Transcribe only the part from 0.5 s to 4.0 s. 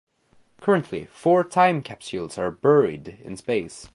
Currently, four time capsules are "buried" in space.